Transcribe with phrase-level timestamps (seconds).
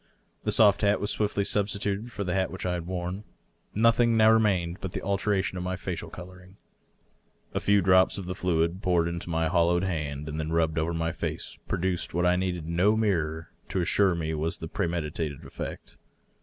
[0.45, 3.23] The soft hat was swiftly substituted for the hat which I had worn.
[3.77, 6.57] Notliing now remained but the alteration in my facial coloring.
[7.53, 10.79] A few drops of the fluid, poured into my hol lowed hand and then rubbed
[10.79, 14.67] over my face, produced what I needed no mirror to assure me was just the
[14.69, 15.99] premeditated effect.